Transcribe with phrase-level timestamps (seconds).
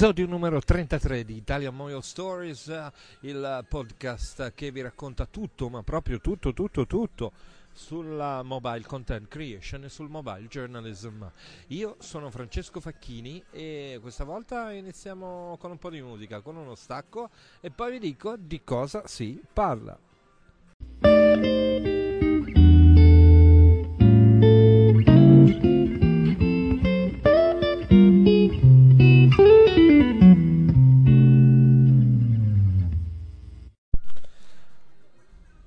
[0.00, 2.90] Episodio numero 33 di Italian Moyo Stories,
[3.20, 7.32] il podcast che vi racconta tutto, ma proprio tutto, tutto, tutto
[7.70, 11.22] sulla mobile content creation e sul mobile journalism.
[11.66, 16.76] Io sono Francesco Facchini e questa volta iniziamo con un po' di musica, con uno
[16.76, 17.28] stacco
[17.60, 19.98] e poi vi dico di cosa si parla.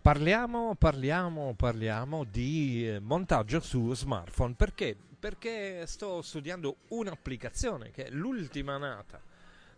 [0.04, 4.54] Parliamo, parliamo, parliamo di eh, montaggio su smartphone.
[4.54, 4.98] Perché?
[5.18, 9.22] Perché sto studiando un'applicazione che è l'ultima nata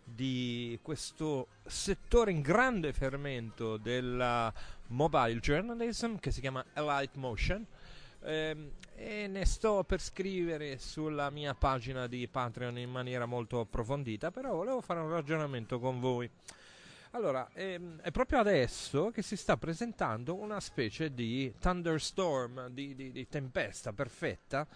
[0.02, 4.52] di questo settore in grande fermento della
[4.88, 7.64] mobile journalism che si chiama Alight Motion
[8.24, 14.32] ehm, e ne sto per scrivere sulla mia pagina di Patreon in maniera molto approfondita,
[14.32, 16.28] però volevo fare un ragionamento con voi.
[17.16, 23.10] Allora, ehm, è proprio adesso che si sta presentando una specie di thunderstorm, di, di,
[23.10, 24.66] di tempesta perfetta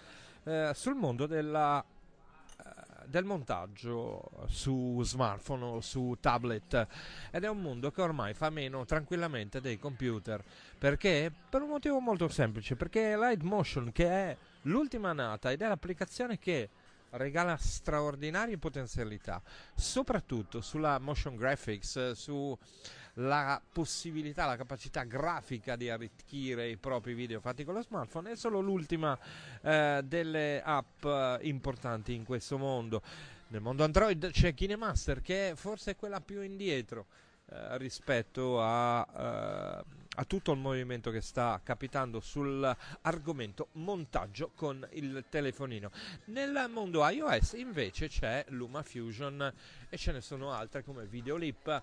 [0.45, 2.65] eh, sul mondo della, eh,
[3.05, 6.87] del montaggio su smartphone o su tablet
[7.31, 10.43] ed è un mondo che ormai fa meno tranquillamente dei computer
[10.79, 11.31] perché?
[11.51, 16.39] Per un motivo molto semplice perché Light Motion che è l'ultima nata ed è l'applicazione
[16.39, 16.71] che
[17.13, 19.43] regala straordinarie potenzialità,
[19.75, 27.65] soprattutto sulla motion graphics, sulla possibilità, la capacità grafica di arricchire i propri video fatti
[27.65, 28.33] con lo smartphone.
[28.33, 29.19] È solo l'ultima
[29.63, 33.03] eh, delle app eh, importanti in questo mondo.
[33.49, 37.07] Nel mondo Android c'è KineMaster che è forse quella più indietro
[37.47, 45.25] eh, rispetto a, eh, a, tutto il movimento che sta capitando sull'argomento montaggio con il
[45.29, 45.91] telefonino.
[46.27, 49.53] Nel mondo iOS invece c'è LumaFusion
[49.89, 51.83] e ce ne sono altre come Videolip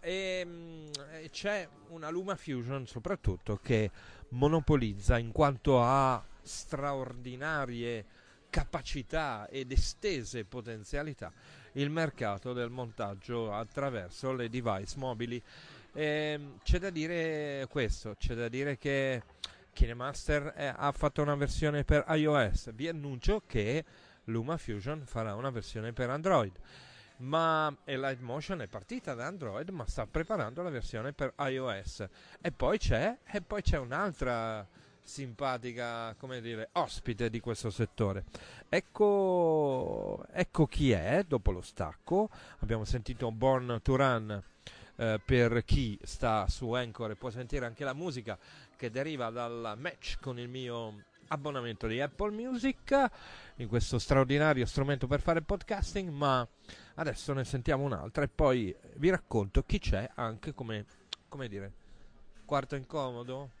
[0.00, 0.88] e, mm,
[1.22, 3.90] e c'è una LumaFusion soprattutto che
[4.30, 8.04] monopolizza in quanto a straordinarie
[8.50, 11.32] capacità ed estese potenzialità
[11.74, 15.40] il mercato del montaggio attraverso le device mobili.
[15.92, 19.22] Ehm, c'è da dire questo, c'è da dire che
[19.72, 22.72] KineMaster è, ha fatto una versione per iOS.
[22.74, 23.84] Vi annuncio che
[24.24, 26.52] LumaFusion farà una versione per Android.
[27.18, 27.74] Ma
[28.20, 32.06] Motion è partita da Android, ma sta preparando la versione per iOS.
[32.40, 34.66] E poi c'è, e poi c'è un'altra
[35.02, 38.24] simpatica, come dire, ospite di questo settore.
[38.68, 42.30] Ecco, ecco chi è dopo lo stacco.
[42.60, 44.42] Abbiamo sentito Born to Run.
[45.00, 48.38] Eh, per chi sta su Anchor e può sentire anche la musica
[48.76, 53.08] che deriva dal match con il mio abbonamento di Apple Music
[53.56, 56.46] in questo straordinario strumento per fare podcasting ma
[56.96, 60.84] adesso ne sentiamo un'altra e poi vi racconto chi c'è anche come,
[61.28, 61.72] come dire
[62.44, 63.52] quarto incomodo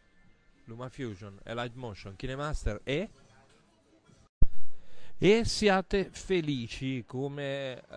[0.64, 3.08] LumaFusion, Light Motion, KineMaster e
[5.22, 7.94] e siate felici come uh,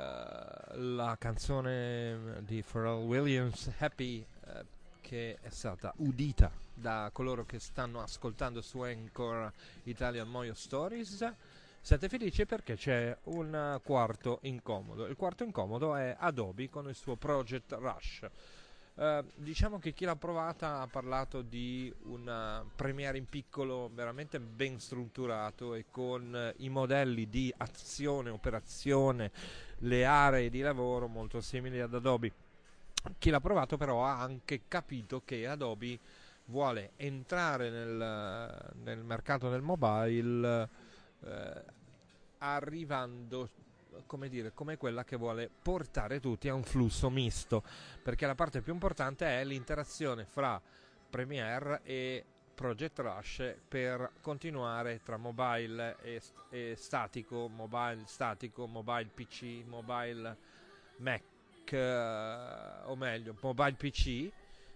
[0.76, 4.66] la canzone di Pharrell Williams Happy uh,
[5.00, 9.50] che è stata udita da coloro che stanno ascoltando su Anchor
[9.84, 11.34] Italian Moyo Stories.
[11.80, 15.06] Siate felici perché c'è un quarto incomodo.
[15.06, 18.28] Il quarto incomodo è Adobe con il suo Project Rush
[18.96, 24.80] Uh, diciamo che chi l'ha provata ha parlato di una premiere in piccolo veramente ben
[24.80, 29.32] strutturato e con uh, i modelli di azione, operazione,
[29.80, 32.32] le aree di lavoro molto simili ad Adobe.
[33.18, 35.98] Chi l'ha provato però ha anche capito che Adobe
[36.46, 40.70] vuole entrare nel, nel mercato del mobile
[41.20, 41.28] uh,
[42.38, 43.50] arrivando
[44.06, 47.64] come dire, come quella che vuole portare tutti a un flusso misto,
[48.02, 50.62] perché la parte più importante è l'interazione fra
[51.10, 59.64] Premiere e Project Rush per continuare tra mobile e, e statico, mobile statico, mobile PC,
[59.66, 60.38] mobile
[60.98, 64.30] Mac, eh, o meglio, mobile PC,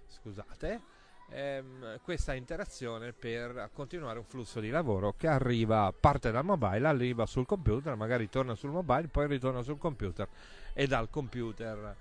[0.08, 0.82] scusate,
[1.30, 7.26] ehm, questa interazione per continuare un flusso di lavoro che arriva, parte dal mobile, arriva
[7.26, 10.28] sul computer, magari torna sul mobile, poi ritorna sul computer
[10.74, 11.96] e dal computer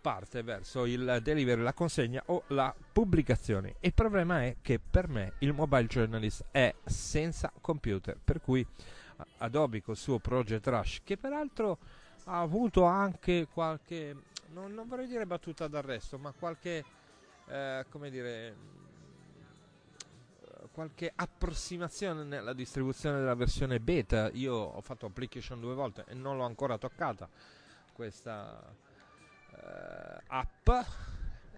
[0.00, 3.74] parte verso il delivery, la consegna o la pubblicazione.
[3.80, 8.64] Il problema è che per me il mobile journalist è senza computer, per cui
[9.38, 11.78] Adobe col suo Project Rush, che peraltro
[12.24, 14.14] ha avuto anche qualche,
[14.52, 16.84] non, non vorrei dire battuta d'arresto, ma qualche
[17.48, 18.54] eh, come dire,
[20.76, 24.28] qualche approssimazione nella distribuzione della versione beta.
[24.34, 27.28] Io ho fatto application due volte e non l'ho ancora toccata.
[27.92, 28.62] questa
[29.52, 30.68] uh, app.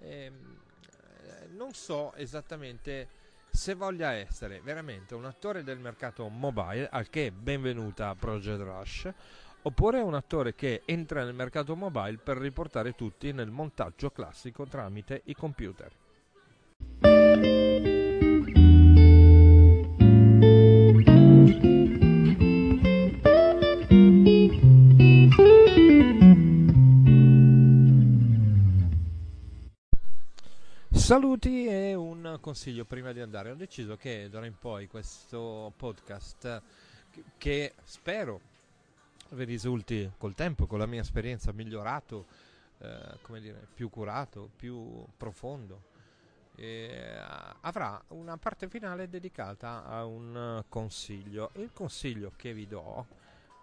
[0.01, 0.57] E, ehm,
[1.57, 3.09] non so esattamente
[3.51, 9.13] se voglia essere veramente un attore del mercato mobile, al che benvenuta Project Rush,
[9.63, 15.23] oppure un attore che entra nel mercato mobile per riportare tutti nel montaggio classico tramite
[15.25, 15.91] i computer.
[30.91, 33.51] Saluti e un consiglio prima di andare.
[33.51, 36.63] Ho deciso che d'ora in poi questo podcast,
[37.39, 38.41] che spero
[39.31, 42.27] vi risulti col tempo, con la mia esperienza, migliorato,
[42.79, 45.83] eh, come dire, più curato, più profondo,
[46.57, 47.17] eh,
[47.61, 51.51] avrà una parte finale dedicata a un consiglio.
[51.55, 53.07] Il consiglio che vi do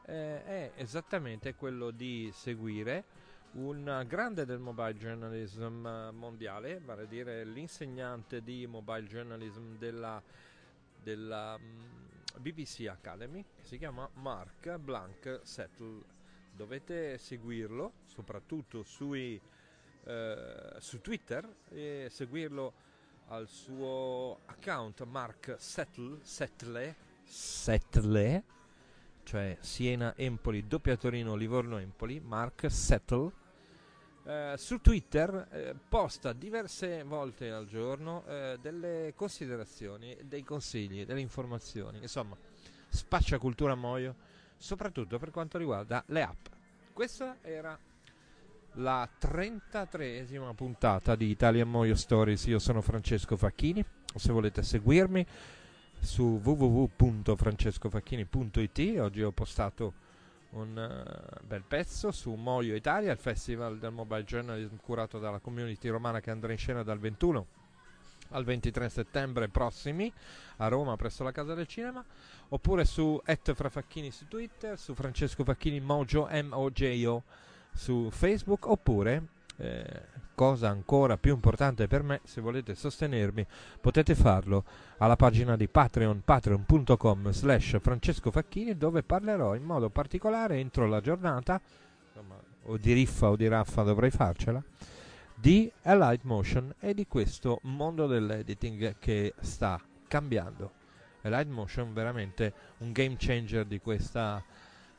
[0.06, 3.24] eh, è esattamente quello di seguire
[3.56, 10.22] un grande del mobile journalism mondiale, vale a dire l'insegnante di mobile journalism della,
[11.02, 12.05] della mm,
[12.40, 16.04] BBC Academy, che si chiama Mark Blank Settle.
[16.52, 19.40] Dovete seguirlo, soprattutto sui,
[20.04, 22.74] eh, su Twitter, e seguirlo
[23.28, 28.44] al suo account Mark Settle, Settle, Settle
[29.26, 33.32] cioè Siena Empoli, doppia Torino Livorno Empoli, Mark Settle
[34.26, 41.22] eh, su Twitter eh, posta diverse volte al giorno eh, delle considerazioni, dei consigli, delle
[41.22, 42.36] informazioni, insomma,
[42.90, 44.16] spaccia cultura a moio,
[44.58, 46.48] soprattutto per quanto riguarda le app.
[46.92, 47.80] Questa era
[48.74, 52.46] la 33esima puntata di Italian Moio Stories.
[52.46, 53.86] Io sono Francesco Facchini.
[54.16, 55.26] Se volete seguirmi
[56.00, 59.94] su www.francescofacchini.it, oggi ho postato
[60.56, 65.90] un uh, bel pezzo su Moio Italia, il festival del mobile journalism curato dalla community
[65.90, 67.46] romana che andrà in scena dal 21
[68.30, 70.12] al 23 settembre prossimi
[70.58, 72.04] a Roma presso la Casa del Cinema
[72.50, 77.24] oppure su Frafacchini su Twitter, su Francesco Facchini Mojo M-O-J-O
[77.72, 80.04] su Facebook oppure eh,
[80.34, 83.46] cosa ancora più importante per me, se volete sostenermi,
[83.80, 84.64] potete farlo
[84.98, 91.02] alla pagina di Patreon, patreon.com slash Francesco Facchini, dove parlerò in modo particolare entro la
[91.02, 91.60] giornata,
[92.08, 94.62] insomma, o di riffa o di raffa dovrei farcela,
[95.34, 100.84] di Alight Motion e di questo mondo dell'editing che sta cambiando.
[101.22, 104.44] Alight Motion veramente un game changer di questa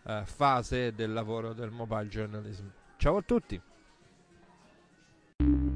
[0.03, 2.67] uh, fase del lavoro del mobile journalism.
[2.97, 3.61] Ciao a tutti!